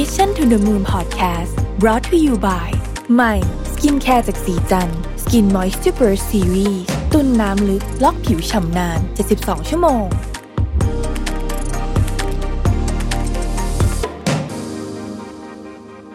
[0.00, 2.68] Mission to the Moon Podcast brought to you by
[3.14, 3.34] ใหม่
[3.72, 4.88] สกินแคร์จากศรีจัน
[5.22, 6.82] ทร์ Skin Moisture Burst ซีรีส์
[7.12, 9.00] ตุนน้ำลึกล็อกผิวฉ่ำนาน
[9.34, 10.04] 72 ชั่วโมง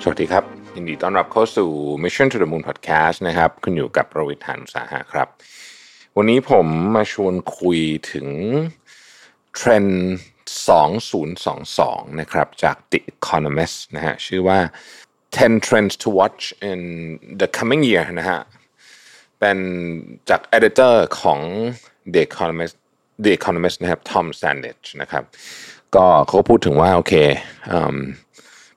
[0.04, 0.43] สวัสดีครับ
[0.75, 1.70] ยินดีต้อนรับเข้าสู่
[2.04, 5.27] Mission to the Moon Podcast นะครับคุณอยู่กับรวิศ หาญอุตสาหะครับ
[6.18, 7.80] วันนี้ผมมาชวนคุย
[8.11, 8.27] ถึง
[9.55, 10.09] เทรนด์
[10.50, 14.59] 2022 นะครับ จาก The Economist นะฮะชื่อว่า
[15.38, 16.81] 10 Trends to Watch in
[17.39, 18.39] the Coming Year นะฮะ
[19.39, 19.58] เป็น
[20.30, 21.39] จาก editor ของ
[22.13, 22.75] The Economist
[23.23, 25.23] The Economist นะครับ Tom Sandage นะครับ
[25.95, 27.13] ก็เขาพูดถึงว่า โอเค
[27.72, 27.97] อืม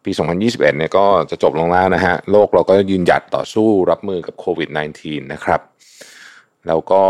[0.05, 4.69] ปี 2021 เนี่ยก็จะจบลงแล้วนะฮะ โลกเราก็ยืนหยัดต่อสู้รับมือกับโควิด
[5.01, 5.61] -19 นะครับ
[6.67, 7.03] แล้วก็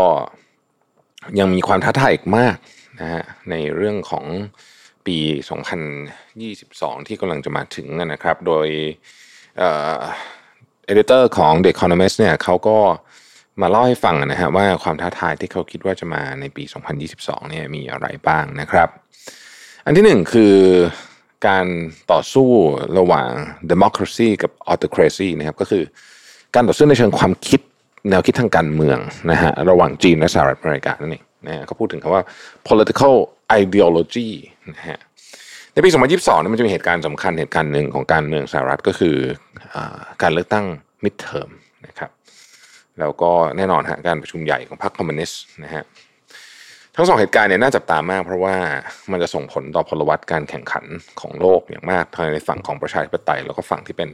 [1.39, 2.55] ยังมีความท้าทายอีกมาก
[2.99, 4.25] นะฮะในเรื่องของ
[5.07, 5.17] ปี
[6.33, 8.67] 2022 ที่กำลังจะมาถึงนะครับ โดย
[9.57, 12.77] เอเดเตอร์ของ The Economist เนี่ยเขาก็
[13.61, 16.63] มาเล่าให้ฟังนะฮะว่าความท้าทายที่เขาคิดว่าจะมาในปี
[17.07, 18.89] 2022 เนี่ยมีอะไรบ้างนะครับ
[19.85, 20.55] อันที่หนึ่งคือ
[21.47, 21.65] การ
[22.11, 22.49] ต่อสู้
[22.97, 23.29] ระหว่าง
[23.71, 25.83] democracy กับ autocracy นะครับก็คือ
[26.55, 27.61] การต่อสู้ในเชิงความคิด
[28.09, 28.97] แนวคิดทางการเมือง
[29.31, 32.23] นะฮะระหว่างจีนและสหรัฐอเมริกานั่นเอง นะฮะเขาพูดถึงคำว่า
[32.67, 33.15] political
[33.61, 34.29] ideology
[34.75, 34.99] นะฮะ
[35.73, 39.15] ในปี 2022นี่มันจะมีเหตุการณ์สำคัญเหตุการณ์หนึ่งของการเมืองสหรัฐก็คือ
[39.75, 39.77] อ
[40.21, 40.65] การเลือกตั้ง
[41.03, 41.49] midterm
[41.87, 42.11] นะครับ
[42.99, 45.83] แล้วก็แน่นอนฮะการประชุมใหญ่ของพรรคคอมมิวนิสต์นะฮะ
[46.95, 48.55] ทั้งสองเหตุการณ์เนี่ยน่าจับตามาก เพราะว่า
[49.11, 50.85] มันจะส่งผลต่อพลวัตการแข่งขัน
[51.21, 54.09] ของโลกอย่างมากทั้งในฝั่งของประชาธิปไตยแล้วก็ฝั่งที่เป็น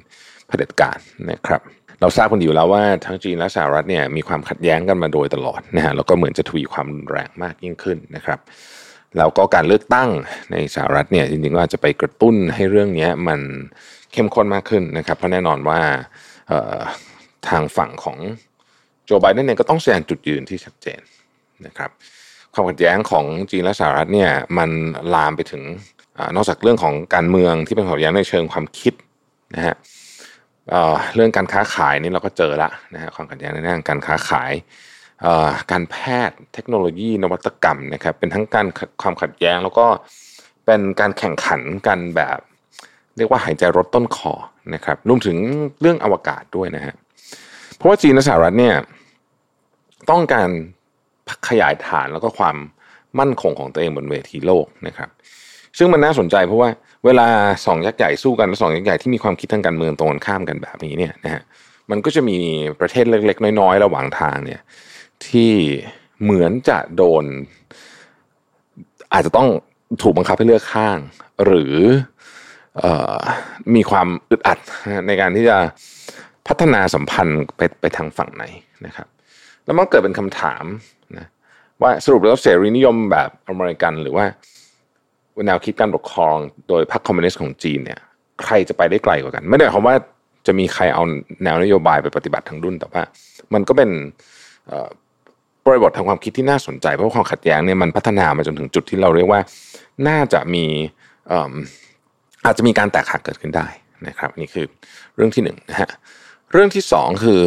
[0.47, 0.97] เผด็จการ
[1.31, 1.61] นะครับ
[2.02, 8.39] เราทราบกันอยู่แล้วว่าทั้งจีนและสหรัฐเนี่ยมีความขัดแย้งกันมาโดยตลอดนะฮะแล้วก็เหมือนจะทวีความรุนแรงมากยิ่งขึ้นนะครับ
[9.17, 10.09] แล้วก็การเลือกตั้ง
[10.52, 13.39] ในสหรัฐเนี่ยจริงๆก็อาจจะไปกระตุ้นให้เรื่องนี้มัน
[14.14, 15.80] เข้มข้นมากขึ้นนะครับ เพราะแน่นอนว่า
[17.50, 18.17] ทางฝั่งของ
[19.05, 21.02] โจไบเดนเองก็ต้องแสดงจุดยืนที่ชัดเจน
[21.66, 21.89] นะครับ
[22.54, 24.70] ความขัดแย้งของจีนและสหรัฐเนี่ยมัน
[25.14, 25.64] ลามไปถึง
[26.17, 28.93] อนอกจากเรื่องของการเมืองที่เป็นความขัดแย้งในเชิงความคิด
[29.55, 29.76] นะฮะ
[31.15, 34.52] เรื่องการค้าขายนี่เราก็เจอละนะฮะความขัดแย้งในด้านการค้าขาย
[35.71, 35.95] การแพ
[36.30, 38.67] ทย์เทคโนโลยีนวัตกรรมนะครับ เป็นทั้งการ
[39.02, 39.87] ความขัดแย้งแล้วก็
[40.65, 42.39] เป็นการแข่งขันกันแบบ
[43.17, 44.33] เรียกว่าหายใจรถต้นคอ
[44.73, 45.37] นะครับรวมถึง
[45.81, 46.95] เรื่องอวกาศด้วยนะฮะ
[47.75, 48.75] เพราะว่าจีนและสหรัฐเนี่ย
[50.09, 50.49] ต้องการ
[51.49, 52.55] ขยายฐานแล้วก็ความ
[53.19, 55.09] มั่นคงของตัวเองบนเวทีโลกนะครับ
[55.77, 56.69] ซึ่งมันน่าสนใจเพราะว่า
[57.05, 57.27] เวลา
[57.65, 61.42] สองยักษ์ใหญ่สู้กันและสองยักษ์ใหญ่ที่มีความคิดทางการเมืองตรงกันข้ามกันแบบนี้เนี่ยนะฮะ
[61.92, 62.37] มันก็จะมี
[62.80, 64.61] ประเทศเล็กๆ น้อยๆ ระหว่างทางเนี่ย
[65.27, 65.52] ที่
[66.23, 67.23] เหมือนจะโดน
[69.14, 69.48] อาจจะต้อง
[70.02, 70.98] ถูกบังคับให้เลือกข้าง
[71.45, 71.76] หรือ
[72.83, 72.86] อ
[73.16, 73.17] อ
[73.76, 74.60] มีความอึดอัด
[75.08, 75.58] ในการที่จะ
[76.48, 78.43] พัฒนาสัมพันธ์ไปไปทางฝั่งไหน
[78.86, 79.08] นะครับ
[79.66, 80.64] แล้วมันเกิดเป็นคำถาม
[81.17, 81.27] นะ
[81.81, 84.26] ว่าสรุปแล้วเสรีนิยมแบบอเมริกันหรือว่า
[85.45, 86.36] แนวคิดการปกครอง
[86.70, 88.00] โดยพรรคคอมมิวนิสต์ของจีนเนี่ย
[88.44, 89.95] ใครจะไปได้ไกลกว่ากัน ไม่ได้หมายความว่า
[90.48, 91.04] จะมีใครเอา
[91.44, 93.02] แนวนโยบายไปปฏิบัติทั้งดุ้นแต่ว่า
[93.54, 93.89] มันก็เป็น
[95.66, 99.42] บริบททางความคิดที่น่าสนใจ เพราะความขัดแย้งเนี่ยมันพัฒนามาจนถึงจุดที่เราเรียกว่า
[100.08, 100.66] น่าจะมี
[102.45, 103.67] อาจจะมีการแตกหักเกิดขึ้นได้
[104.08, 104.66] นะครับนี่คือ
[105.16, 105.89] เรื่องที่หนึ่งนะฮะ
[106.52, 107.42] เรื่องที่สองคือ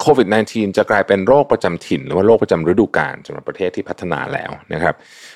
[0.00, 4.94] โควิด -19 จะกลายเป็นโรคประจำถิ่น หรือว่าโรคประจำฤดูกาลสำหรับประเทศที่พัฒนาแล้วนะครับ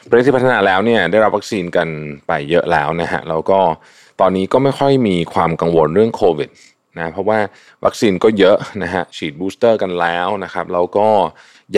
[0.09, 1.89] ประเทศที่พัฒนาแล้วเนี่ยได้รับวัคซีนกัน
[2.27, 3.59] ไปเยอะแล้วนะฮะแล้วก็
[4.21, 6.51] ตอนนี้ก็ไม่ค่อยมีความกังวลเรื่องโควิด
[6.99, 7.39] นะเพราะว่า
[7.85, 11.09] วัคซีนก็เยอะนะฮะฉีดบูสเตอร์กันแล้วนะครับแล้วก็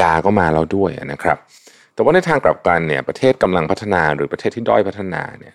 [0.00, 1.38] ยาก็มาแล้วด้วยนะครับ
[1.94, 5.54] แต่ว่าในทางกลับกันเนี่ยประเทศกำลังพัฒนาหรือประเทศที่ด้อยพัฒนาเนี่ย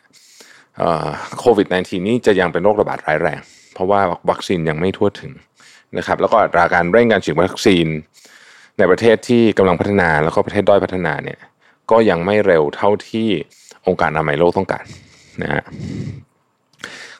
[1.39, 3.39] โควิด -19 นี่จะยังเป็นโรคระบาดร้ายแรง
[3.73, 5.31] เพราะว่าวัคซีนยังไม่ทั่วถึง
[5.97, 7.87] นะครับแล้วก็อัตราการเร่งการฉีดวัคซีน
[8.77, 11.39] ในประเทศที่กำลังพัฒนาแล้วก็ประเทศด้อยพัฒนาเนี่ย
[11.91, 13.27] ก็ยังไม่เร็วเท่าที่
[13.87, 14.85] องค์การอนามัยโลกต้องการ
[15.41, 15.63] นะฮะ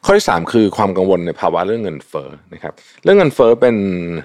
[0.05, 2.73] ข้อที่ 3 คือความกังวลในภาวะเรื่องเงินเฟ้อนะครับ
[3.03, 3.75] เรื่องเงินเฟ้อเป็น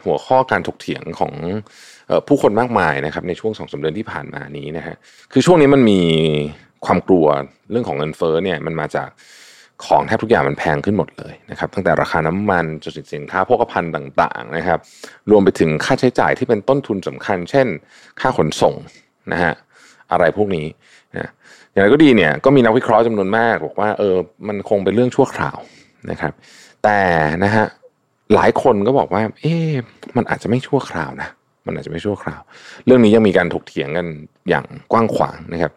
[0.05, 1.33] หัวข้อการถกเถียงของ
[2.29, 4.97] ผู้คนมากมายนะครับในช่วงสองสาเดือนที่ผ่านมานี้นะฮะ
[5.33, 6.01] คือช่วงนี้มันมี
[6.87, 7.27] ความกลัว
[7.71, 9.09] เรื่องของเงินเฟ้อเนี่ยมันมาจาก
[9.87, 14.79] ของแทบทุกอย่างมันแพงขึ้นหมดเลยนะครับตั้งแต่ราคาน้ำมันจนถึงสินค้าโภคภัณฑ์ต่างๆนะครับ
[15.31, 17.67] รวมไปถึงค่าใช้จ่ายที่เป็นต้นทุนสำคัญ เช่น
[18.21, 18.75] ค่าขนส่ง
[19.33, 19.53] นะฮะ
[20.13, 20.67] อะไรพวกนี้
[21.17, 21.31] นะ
[21.73, 24.17] อย่างไรก็ดีเนี่ยก็มีนักวิเคราะห์จำนวนมากบอกว่าเออ
[24.49, 25.59] มันคงเป็นเรื่องชั่วคราว
[26.11, 26.33] นะครับ
[26.85, 27.01] แต่
[27.45, 27.67] นะฮะ
[28.35, 29.73] หลายคนก็บอกว่า เอ๊ะ
[30.17, 31.29] มันอาจจะไม่ชั่วคราวนะ
[31.67, 32.41] มันอาจจะไม่ชั่วคราว
[32.87, 34.07] เรื่องนี้ยังมีการถกเถียงกัน
[34.49, 35.73] อย่างกว้างขวางนะครับ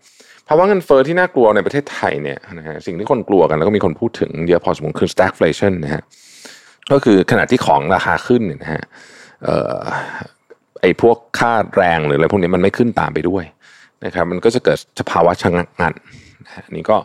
[0.48, 6.04] ภาวะเงินเฟ้อที่น่ากลัวในประเทศไทยเนี่ยนะฮะสิ่งที่คนกลัวกันแล้วก็มีคนพูดถึงเยอะพอสมควรคือ stagflation นะฮะ
[6.92, 8.84] ก็คือขณะที่ของราคาขึ้นเนี่ยนะฮะ
[10.82, 13.44] ไอ้พวกค่าแรงหรืออะไรพวกนี้มันไม่ขึ้นตามไปด้วย
[14.06, 15.94] นะครับมันก็จะเกิดสภาวะชะงักงัน
[16.66, 16.98] อันนี้ก็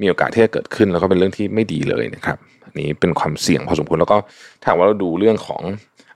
[0.00, 4.18] มีโอกาสที่จะเกิดขึ้นแล้วก็เป็นเรื่องที่ไม่ดีเลยนะครับอันนี้เป็นความเสี่ยงพอสมควรแล้วก็
[4.62, 5.62] ถ้าว่าเราดูเรื่องของ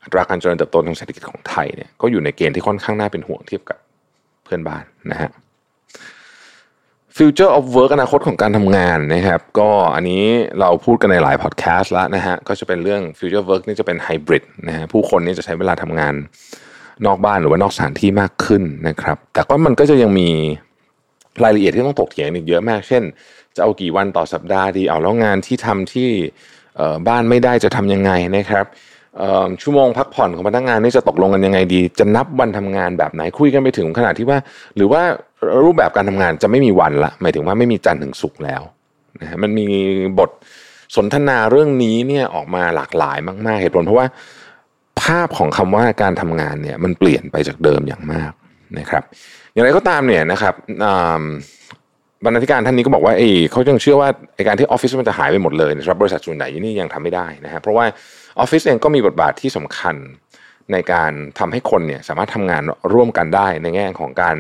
[0.03, 3.79] อัตราการเจริญเติบโตทางเศรษฐกิจของไทยเนี่ยก็อยู่ในเกณฑ์ที่ค่อนข้างน่าเป็นห่วงเทียบกับ
[4.45, 5.31] เพื่อนบ้านนะฮะ
[7.25, 10.25] Future of Work อนาคตของการทำงานนะครับ ก็อันนี้
[10.61, 16.15] เราพูดกันในหลายพอดแคสต์แล้วนะฮะ ก็จะเป็นเรื่อง Future of Work นี่จะเป็นไฮบริดนะฮะ ผู้คนนี่จะใช้เวลาทำงาน
[17.07, 20.29] นอกบ้านหรือว่านอกสถานที่มากขึ้นนะครับ แต่ก็มันก็จะยังมี
[21.45, 23.03] รายละเอียดที่ต้องตกเถียงอีกเยอะมาก เช่น
[23.57, 26.09] จะเอากี่วันต่อสัปดาห์ดี เอาแล้วงานที่ทำที่
[27.09, 28.67] บ้านไม่ได้จะทำยังไงนะครับ
[29.63, 34.39] ชั่วโมงพักผ่อนของพนักงานนี่จะตกลงกันยังไงดี จะนับวันทำงานแบบไหนคุยกันไปถึงขนาดที่ว่า
[34.77, 35.03] หรือว่า
[35.65, 38.63] รูปแบบการทำงานจะไม่มีวันละ หมายถึงว่าไม่มีจันทร์ถึงศุกร์แล้ว
[39.21, 39.67] นะฮะมันมี
[40.19, 40.31] บท
[40.97, 44.07] สนทนาเรื่องนี้เนี่ยออกมาหลากหลายมาก ๆ เหตุผลเพราะว่า
[45.03, 48.33] ภาพของคำว่าการทำงานเนี่ยมันเปลี่ยนไปจากเดิมอย่างมาก
[48.79, 49.03] นะครับ
[49.53, 50.55] อย่างไรก็ตามเนี่ยนะครับ
[52.25, 57.85] บรรณาธิการท่านนี้ก็บอกว่าเอเขายังเชื่อว่าไอการที่ออฟฟิศมันจะหายไปหมดเลยนะครับบริษัทส่วนใหญ่นี่ยังทำไม่ได้นะฮะเพราะว่า
[58.41, 59.97] ออฟฟิศเองก็มีบทบาทที่สำคัญ
[60.73, 62.63] ในการทำให้คนเนี่ยสามารถทำงาน
[62.93, 64.37] ร่วมกันได้ ในแง่ของการ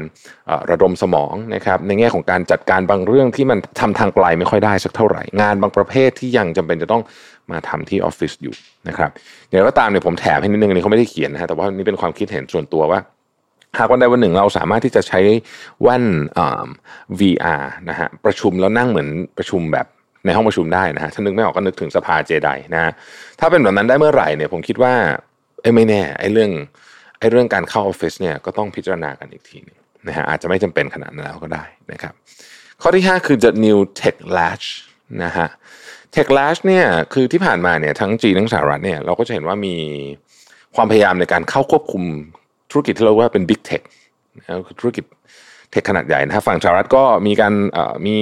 [0.70, 7.02] ระดมสมองนะครับในแง่ของการจัดการบางเรื่องที่มันทำทางไกลไม่ค่อยได้สักเท่าไหร่ งานบางประเภทที่ยังจำเป็นจะต้อง
[7.50, 8.54] มาทำที่ออฟฟิศอยู่
[8.88, 9.10] นะครับ
[9.48, 13.00] อย่างไรก็ตามเนี่ยผมแถมให้นิดนึงอันนี้เขาไม่ได้เขียนนะฮะแต่ว่านี่เป็นความคิดเห็นส่วนตัวว่า
[13.78, 15.20] หากวันใดวันหนึ่งเราสามารถที่จะใช้
[15.82, 16.04] แว่น
[17.20, 19.86] VR นะฮะประชุมแล้วนั่งเหมือนประชุมแบบ
[20.26, 22.92] ในห้องประชุมได้นะฮะถ้านึกไม่ออกก็นึกถึงสภาเจไดนะฮะ
[23.40, 24.94] ถ้าเป็นแบบนั้นได้เมื่อไหร่เนี่ยผมคิดว่า
[25.62, 26.50] ไอ้ไม่แน่ไอ้เรื่อง
[27.18, 29.78] ไอ้เรื่องการเข้าออฟฟิศเนี่ยก็ต้องพิจารณากันอีกทีนึง
[30.08, 32.14] นะฮะอาจจะไม่จำเป็นขนาดนั้นแล้วก็ได้นะครับ
[32.82, 34.66] ข้อที่ 5 คือ the new tech latch
[35.24, 35.48] นะฮะ
[36.14, 39.76] tech latch เนี่ยคือที่ผ่านมาเนี่ยทั้งจีนทั้งสหรัฐเนี่ยเราก็จะเห็นว่ามี
[40.76, 42.02] ความพยายามในการเข้าควบคุม
[42.70, 43.82] ธุรกิจที่เราว่าเป็น big tech
[44.38, 45.04] นะคือธุรกิจ
[45.70, 47.54] เทคขนาดใหญ่นะฮะฝั่งสหรัฐก็มีการ
[48.06, 48.18] มี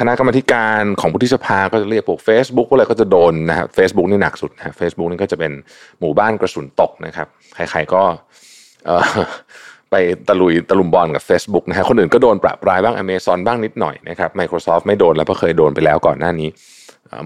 [0.00, 5.52] คณะกรรมการของผู้ที่สภาก็จะเรียกพวก Facebook พวกอะไรก็จะโดนนะครับเฟซบุ๊กนี่หนักสุดนะเฟซบุ๊กนี่ก็จะเป็น
[6.00, 8.02] หมู่บ้านกระสุนตกนะครับ ใครๆก็
[9.90, 9.94] ไป
[10.28, 16.48] ตะลุยตะลุมบอลกับ Facebook นะฮะคนอื่นก็โดนปรับรายบ้าง Amazon บ้างนิดหน่อยนะครับ Microsoft ไม่โดนแล้วเพราะเคยโดนไปแล้วก่อนหน้านี้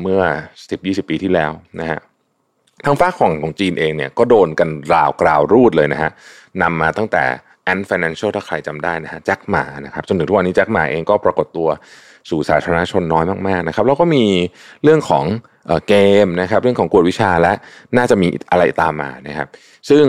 [0.03, 0.21] เมื่อ
[0.63, 1.51] 10-20 ปีที่แล้ว
[1.81, 2.01] นะฮะ
[2.85, 6.11] ทางฝ้าของของจีนเองเนี่ยก็โดนกันราวกราวรูดเลยนะฮะ
[6.63, 7.25] นำมาตั้งแต่
[7.73, 11.69] Ant Financial ถ้าใครจำได้นะฮะแจ็คหมานะครับจนถึงทุกวันนี้แจ็คหมาเองก็ปรากฏตัว
[12.31, 14.25] สู่สาธารณชนน้อยมากๆนะครับแล้วก็มี
[14.85, 15.25] เรื่องของ
[15.89, 15.95] เก
[16.25, 17.53] มนะครับเรื่องของกวดวิชาและ
[17.97, 19.49] น่าจะมีอะไรตามมานะครับ
[19.89, 20.05] ซึ่ง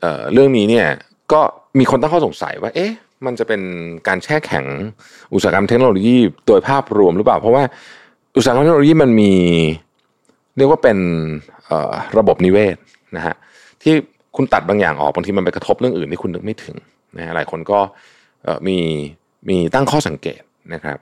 [0.00, 0.86] เเรื่องนี้เนี่ย
[1.32, 1.40] ก็
[1.78, 2.92] มีคนตั้งข้อสงสัยว่าเอ๊ะ
[3.26, 3.60] มันจะเป็น
[4.08, 4.66] การแช่แข็ง
[5.34, 6.16] อุตสาหกรรมเทคโนโลยี
[6.46, 7.64] โดยภาพรวมหรือเปล่า เพราะว่า
[8.36, 9.32] อุตสาหกรรมเทคโนโลยีมันมี
[10.56, 10.98] เรียกว่าเป็น
[12.18, 12.76] ระบบนิเวศ
[13.16, 13.34] นะฮะ
[13.82, 13.94] ที่
[14.36, 16.76] คุณตัดบางอย่างออกบางทีมันไปกระทบเรื่องอื่นที่คุณนึกไม่ถึง
[17.16, 17.78] นะหลายคนก็
[18.66, 18.78] มี
[19.48, 20.40] มีตั้งข้อสังเกต
[20.72, 20.96] นะครับ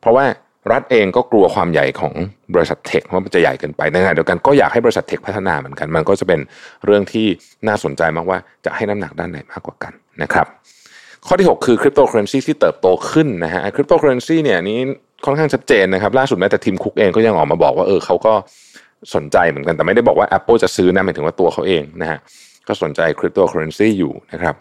[0.00, 0.24] เพราะว่า
[0.72, 2.12] รัฐเองก็กลัวความใหญ่ของ
[2.54, 6.40] บริษัทเทคว่ามันจะใหญ่เกินไปในขณะเดียวกันก็อยากให้บริษัทเทคพัฒนาเหมือนกัน มันก็จะเป็น
[6.84, 7.26] เรื่องที่
[7.66, 9.92] น่าสนใจมากว่าจะให้น้ำหนักด้านไหนมากกว่ากัน
[10.22, 10.46] นะครับ
[11.26, 14.78] ข้อที่ 6 คือคริปโตเคอเรนซีที่เติบโตขึ้นนะฮะคริปโตเคอเรนซีเนี่ยนี้
[15.24, 18.32] ค่อนข้างชัดเจนนะครับ ล่าสุดแม้แต่ทิมคุกเองก็ยังออกมาบอกว่าเออเขาก็
[19.14, 22.18] สนใจเหมือนกันแต่ไม่ได้บอกว่า Apple จะซื้อนะหมายถึงว่าตัวเขาเองนะฮะ
[22.68, 24.54] ก็สนใจคริปโตเคอเรนซีอยู่นะครับ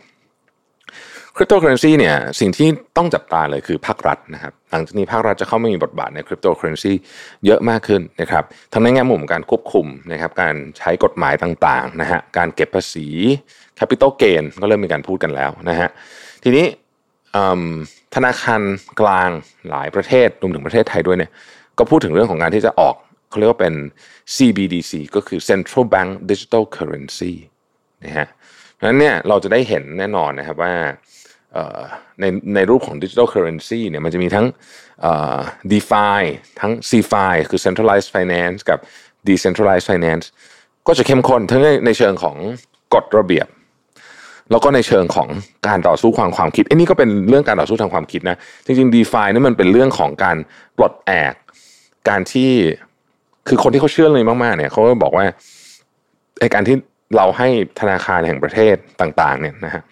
[1.37, 6.93] คริปโตเคอเรนซีเนี่ยสิ่งที่ต้องจับตาเลยคือภาครัฐนะครับหลังจากนี้ภาครัฐจะเข้ามามีบทบาทในคริปโตเคอเรนซี
[7.45, 13.07] เยอะมากขึ้นนะครับทั้งในแง่มุมการควบคุมนะครับการใช้กฎหมายต่างๆนะฮะการเก็บภาษี
[13.75, 15.89] capital gain ก็เริ่มมีการพูดกันแล้วนะฮะ
[16.43, 16.65] ทีนี้
[18.15, 18.61] ธนาคาร
[19.01, 19.29] กลาง
[19.69, 21.31] หลายประเทศรวมถึงประเทศไทยด้วยเนี่ย
[21.77, 22.95] ก็พูดถึงเรื่องของการที่จะออก
[23.29, 23.73] เขาเรียกว่าเป็น
[24.35, 27.33] CBDC ก็คือ Central Bank Digital Currency
[28.05, 28.27] นะฮะ
[28.73, 30.73] เพราะฉะนั้นเนี่ยเราจะได้เห็นแน่นอนนะครับว่า
[32.21, 34.45] ในในรูปของ digital currency เนี่ยมันจะมีทั้ง
[35.71, 36.21] DeFi
[36.61, 38.79] ทั้ง CeFi คือ Centralized Finance กับ
[39.27, 40.25] Decentralized Finance
[40.87, 42.35] ก็จะเข้มข้นทั้งในในเชิงของ
[42.93, 43.47] กฎระเบียบ
[44.51, 45.27] แล้วก็ในเชิงของ
[45.67, 50.37] การต่อสู้ความความคิดไอ้นี่ก็เป็นเรื่องการต่อสู้ทางความคิดนะ จริงๆ DeFi นี่มันเป็นเรื่องของการ
[50.77, 51.33] ปลดแอก
[52.09, 52.51] การที่
[53.47, 55.25] คือคนที่เขาเชื่อเลยมากๆเนี่ยเขาก็บอกว่า
[56.39, 56.75] ไอ้การที่
[57.15, 57.47] เราให้
[57.79, 59.83] ธนาคารแห่งประเทศต่าง ๆ เนี่ยนะฮะ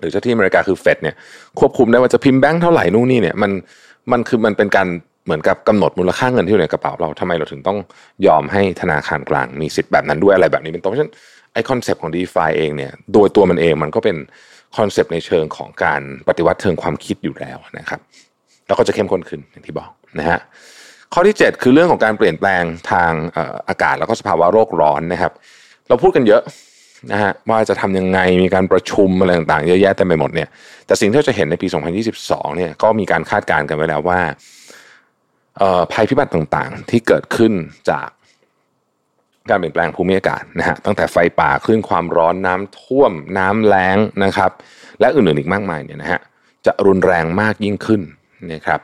[0.00, 1.14] หรือเจ้าที่อเมริกาคือเฟดเนี่ย
[1.58, 3.50] ควบคุมได้ว่าจะพิมพ์แบงค์เท่าไหร่นู่นนี่เนี่ยมัน
[4.12, 4.88] มันคือมันเป็นการ
[5.26, 7.78] เหมือนกับกำหนดมูลค่าเงินที่อยู่ในกระเป๋าเราทำไมเราถึงต้อง
[8.26, 11.14] ยอมให้ธนาคารกลางมีสิทธิ์แบบนั้นด้วยอะไรแบบนี้เป็นต้นเพราะฉะนั้น
[11.52, 14.16] ไอคอนเซปต์ของ d e f าเองเนี่ยโดยตัวมันเองมันก็เป็น
[14.76, 18.00] concept ในเชิงของการปฏิวัติเชิงความคิดอยู่แล้วนะครับ
[18.66, 20.38] แล้วก็จะเข้มข้นขึ้นอย่างที่บอกนะฮะ
[21.14, 23.12] ข้อที่ 7 คือเรื่องของการเปลี่ยนแปลงทาง
[23.68, 25.32] อากาศแล้วก็สภาวะโลกร้อนนะครับ
[25.88, 26.42] เราพูดกันเยอะ
[27.12, 30.48] นะฮะว่าจะทำยังไงมีการประชุมอะไรต่างๆเยอะแยะเต็มไปหมดเนี่ย
[30.86, 31.66] แต่สิ่งที่เราจะเห็นในปี
[32.12, 34.20] 2022เนี่ยก็มีการคาดการณ์กันไว้แล้วว่า
[35.92, 37.52] ภัยพิบัติต่างๆ ที่เกิดขึ้น
[37.90, 38.08] จาก
[39.50, 44.50] การเปลี่ยนแปลงภูมิอากาศนะฮะตั้งแต่ไฟป่าคลื่นความร้อนน้ำท่วมน้ำแล้งนะครับ
[45.00, 46.20] และอื่นๆอีกมากมายเนี่ยนะฮะ
[46.66, 48.02] จะรุนแรงมากยิ่งขึ้น
[48.52, 48.80] นะครับ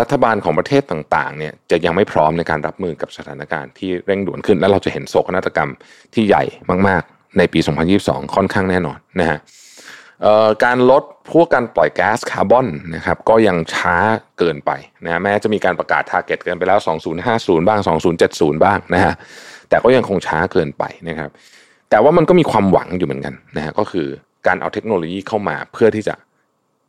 [0.00, 5.70] รัฐบาลของประเทศต่างๆเนี่ยจะยังไม่พร้อมในการรับมือกับสถานการณ์ที่เร่งด่วนขึ้น และเราจะเห็นโศกนาฏกรรม
[6.14, 6.44] ที่ใหญ่
[6.88, 7.60] มากๆ ในปี
[7.96, 9.38] 2022 ค่อนข้างแน่นอนนะฮะ
[10.64, 13.96] การลดพวกการปล่อยแก๊สคาร์บอนนะครับก็ยังช้า
[14.38, 14.70] เกินไป
[15.04, 16.78] นะแม้จะมีการประกาศ target กันไปแล้ว
[17.24, 17.80] 2050 บ้าง
[18.22, 19.14] 2070 บ้างนะฮะ
[19.68, 21.30] แต่ก็ยังคงช้าเกินไปนะครับ
[21.90, 24.06] แต่ว่ามันก็มีความหวังอยู่เหมือนกันนะฮะก็คือ
[24.46, 26.14] การเอาเทคโนโลยีเข้ามาเพื่อที่จะ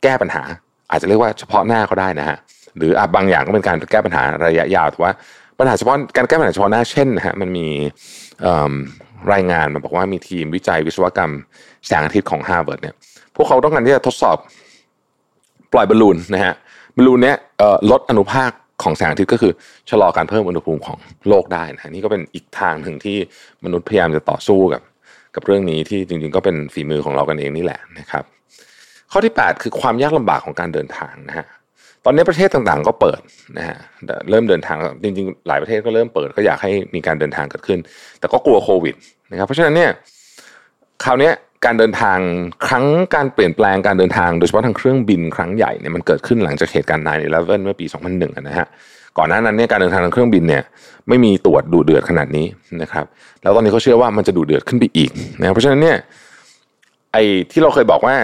[0.02, 0.42] แก้ปัญหา
[0.90, 2.38] อาจจะเรียกว่าเฉพาะหน้าก็ได้นะฮะ
[2.76, 5.12] หรืออบางอย่างก็เป็นการแก้ปัญหาระยะยาวแต่ว่า
[5.58, 7.66] ปัญหาเฉพาะการแก้ปัญหาเฉพาะหน้าเช่นนะฮะมันมี
[9.32, 11.32] รายงานมาบอกว่ามีทีมวิจัยวิศวกรรม
[11.86, 12.94] แสงอาทิตย์ของฮาร์วาร์ดเนี่ย
[13.36, 14.36] พวกเขาต้องการที่จะทดสอบ
[15.72, 16.54] ปล่อยบอลลูนนะฮะ
[16.96, 17.36] บอลลูนเนี้ย
[17.90, 18.50] ลดอนุภาค
[18.82, 19.52] ของแสงอาทิตย์ก็คือ
[19.90, 20.98] ชะลอการเพิ่มอุณหภูมิของ
[21.28, 23.16] โลกได้นะนี่ก็เป็นอีกทางหนึ่งที่
[23.64, 24.82] มนุษย์พยายามจะต่อสู้กับ
[25.34, 28.24] กับเรื่องนี้ที่จริงๆ ก็เป็นฝีมือของเรากันเองนี่แหละนะครับ
[29.12, 31.46] ข้อที่ 8 คือความยากลำบากของการเดินทางนะฮะ
[32.04, 33.20] ตอนนี้ประเทศต่างๆ ก็เปิด
[33.58, 33.76] นะฮะ
[34.30, 37.78] เริ่มเดินทางจริงๆ หลายประเทศก็เริ่มเปิดก็อยากให้มีการเดินทางเกิดขึ้น
[38.18, 38.94] แต่ก็กลัวโควิด
[39.30, 39.90] นะครับเพราะฉะนั้นเนี่ย
[41.04, 41.30] คราวนี้
[41.64, 42.18] การเดินทาง
[42.66, 48.66] ครั้งการเปลี่ยนแปลงการเดินทางโดยเฉพาะทางเครื่องบินครั้งใหญ่เนี่ยมันเกิดขึ้นหลังจากเหตุการณ์9-11เมื่อปี 2001นะฮะ
[49.18, 50.62] ก่อนหน้านั้นเนี่ยการเดินทางทางเครื่องบินเนี่ย
[51.08, 52.46] ไม่มีตรวจดูเดือดขนาดนี้
[52.82, 53.04] นะครับ
[53.42, 55.96] แล้วตอนนี้เขาเชื่อว่ามันจะดูเดือดขึ้นไปอีกนะเพราะฉะนั้นเนี่ย
[57.12, 58.16] ไอ้ที่เราเคยบอกว่า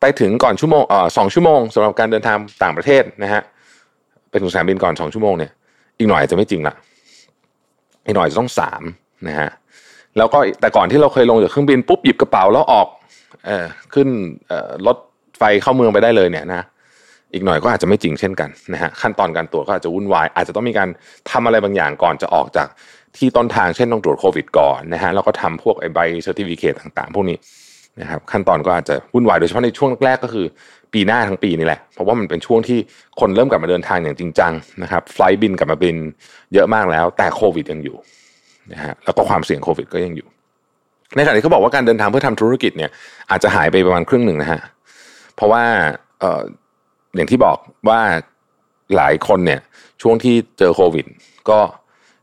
[0.00, 3.42] ไปถึงก่อนชั่วโมงเอ่อสองชั่วโมงสำหรับการเดินทางต่างประเทศนะฮะ
[4.30, 5.50] ไปถึงสนามบินก่อนสองชั่วโมงเนี่ย
[5.98, 6.74] อีกหน่อยจะไม่จริงละ
[8.06, 8.82] อีกหน่อยจะต้องสาม
[9.28, 9.50] นะฮะ
[10.16, 12.88] แล้วก็แต่ก่อนที่เราเคยลงจากเครื่องบินปุ๊บหยิบกระเป๋าแล้วออก
[13.46, 14.08] เออขึ้น
[14.48, 14.96] เอ่อรถ
[15.38, 16.62] ไฟเข้าเมืองไปได้เลยเนี่ยนะ
[17.32, 20.88] อีกหน่อยก็อาจจะไม่จริงเช่นกันนะฮะขั้นตอนการตรวจก็อาจจะวุ่นวาย อาจจะต้องมีการ
[21.30, 22.68] ทำอะไรบางอย่างก่อนจะออกจาก
[23.16, 27.36] ที่ต้นทางเช่นต้องตรวจโควิดก่อนนะฮะแล้วก็ทำพวกไอใบ certificate ต่างๆ พวกนี้
[28.00, 30.46] นะครับขั้นตอนก็อาจจะวุ่นวายโดยเฉพาะในช่วงแรกก็คือ
[30.92, 32.78] ปีหน้าทั้งปีนี่แหละ เพราะว่ามันเป็นช่วงที่
[33.20, 35.96] คนเริ่มกลับมาเดินทางอย่างจริงจังนะครับไฟล์บินกลับมาบิน
[36.54, 37.96] เยอะมากแล้ว แต่โควิดยังอยู่
[38.72, 40.28] นะฮะแล้วก็ความเสี่ยงโควิดก็ยังอยู่
[41.16, 42.90] ในขณะที่เขาบอกว่าการเดินทางเพื่อทำธุรกิจเนี่ย
[43.30, 44.60] อาจจะหายไปประมาณครึ่งหนึ่งนะฮะ
[45.36, 45.64] เพราะว่า
[46.20, 46.42] เออ
[47.16, 47.56] อย่างที่บอก
[47.88, 48.00] ว่า
[48.96, 49.60] หลายคนเนี่ย
[50.02, 51.06] ช่วงที่เจอโควิด
[51.50, 51.58] ก็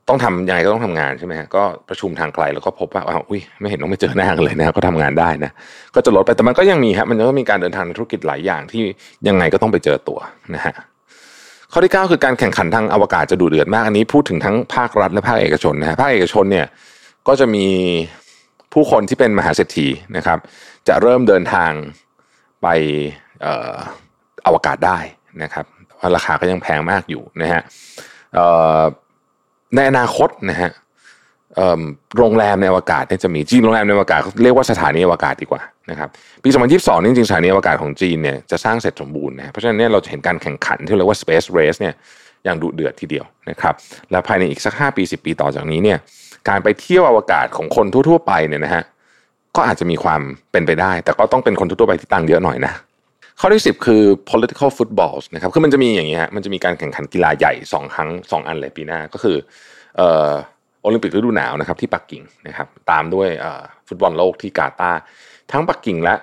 [0.10, 5.52] ต้องทำยังไงก็ต้องทำงานใช่ไหมฮะก็ประชุมทางไกลแล้วก็พบว่าอ้าวอุ้ยไม่เห็นต้องไปเจอหน้ากันเลยนะก็ทำงานได้นะ
[5.96, 8.84] ก็จะลดไปแต่มันก็ยังมีครับมันก็มีการเดินทางในธุรกิจหลายอย่างที่
[9.28, 10.20] ยังไงก็ต้องไปเจอตัว
[10.56, 10.74] นะฮะ
[11.72, 16.66] ข้อที่ 9 คือการแข่งขันทางอวกาศจะดูเดือดมากอันนี้พูดถึงทั้งภาครัฐและภาคเอกชนนะฮะภาคเอกชนเนี่ย
[17.28, 17.66] ก็จะมี
[18.74, 19.88] ผู้คนที่เป็นมหาเศรษฐี
[20.18, 20.40] นะครับ
[20.88, 21.72] จะเริ่มเดินทาง
[22.62, 22.68] ไป
[24.46, 25.00] อวกาศได้
[25.44, 25.66] นะครับ
[26.00, 27.62] ว่าราคาก็ยังแพงมากอยู่นะฮะ
[29.76, 30.72] ในอนาคตนะฮะ
[32.18, 36.10] โรงแรมในอวกาศเนี่ยจะมีจีนโรงแรมในอวกาศเรียกว่าสถานีอวกาศดีกว่านะครับ
[36.44, 41.94] ปี2022นี่จริงสถานีอวกาศของจีนเนี่ยจะสร้างเสร็จสมบูรณ์นะเพราะฉะนั้นเนี่ยเราจะเห็นการแข่งขันที่เรียกว่า space race เนี่ย
[42.46, 43.74] อย่างดุเดือดทีเดียวนะครับ
[44.12, 45.98] และภายในอีกสัก 5 ปี 10 ปีต่อจากนี้เนี่ย
[46.50, 48.84] การไปเที่ยวอวกาศของคนทั่ว ๆ ไปเนี่ยนะฮะ
[49.56, 50.22] ก็อาจจะมีความ
[50.52, 52.74] เป็นไปได้ แต่ก็ต้องเป็นคนทั่วไปที่ตังเยอะหน่อยนะ
[53.40, 59.38] ข้อที่ 10 คือ political footballs นะครับคือมันจะมีอย่างนี้ฮะมันจะมีการแข่งขันกีฬาใหญ่ 2 ครั้ง 2 อันเลยปีหน้าก็คือ
[59.98, 60.32] เอ่อ
[60.82, 63.30] โอลิมปิกฤดูหนาวนะครับที่ปักกิ่งนะครับตามด้วย
[63.88, 65.00] ฟุตบอลโลกที่กาตาร์
[65.52, 66.16] ทั้งปักกิ่งและ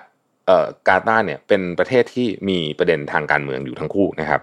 [0.87, 4.41] กาตาร์เนี่ยเป็นประเทศที่มีประเด็นทางการเมืองอยู่ทั้งคู่นะครับ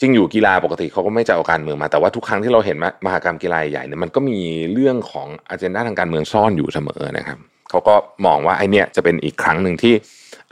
[0.00, 2.76] จริงอยู่กีฬาปกติเขาก็ไม่จะเอาการเมืองมา แต่ว่าทุกครั้งที่เราเห็น
[3.06, 4.38] มหากรรมกีฬาใหญ่เนี่ยมันก็มี
[4.72, 7.38] เรื่องของอันเจนดาทางการเมืองซ่อนอยู่เสมอนะครับ
[7.70, 7.94] เขาก็
[8.26, 9.94] มองว่าไอเนี้ยจะเป็นอีกครั้งหนึ่งที่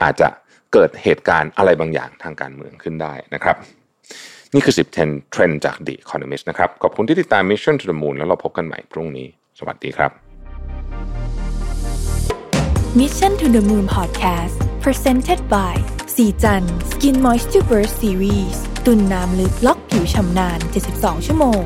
[0.03, 0.29] อาจจะ
[0.73, 3.55] เกิดเหตุการณ์อะไรบางอย่างทางการเมืองขึ้นได้นะครับ
[4.53, 9.27] นี่คือ 10 10 Trend จาก The Economist นะครับ ขอบคุณที่ติดตาม Mission to the Moon แล้วเราพบกันใหม่พรุ่งนี้
[9.59, 10.11] สวัสดีครับ
[12.99, 15.75] Mission to the Moon Podcast Presented by
[16.15, 20.59] สีจัน Skin Moisture Burst Series ตุ่นน้ำลึกล็อกผิวชำนาน
[20.93, 21.63] 72 ชั่วโมง